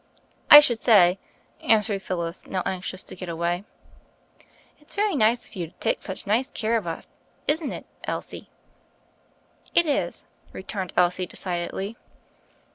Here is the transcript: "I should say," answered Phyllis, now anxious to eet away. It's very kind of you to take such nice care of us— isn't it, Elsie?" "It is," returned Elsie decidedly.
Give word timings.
"I 0.49 0.61
should 0.61 0.79
say," 0.79 1.19
answered 1.61 2.01
Phyllis, 2.01 2.47
now 2.47 2.63
anxious 2.65 3.03
to 3.03 3.13
eet 3.13 3.29
away. 3.29 3.65
It's 4.79 4.95
very 4.95 5.15
kind 5.15 5.37
of 5.37 5.55
you 5.55 5.67
to 5.67 5.73
take 5.73 6.01
such 6.01 6.25
nice 6.25 6.49
care 6.49 6.75
of 6.75 6.87
us— 6.87 7.07
isn't 7.53 7.71
it, 7.71 7.85
Elsie?" 8.05 8.49
"It 9.75 9.85
is," 9.85 10.25
returned 10.53 10.91
Elsie 10.97 11.27
decidedly. 11.27 11.97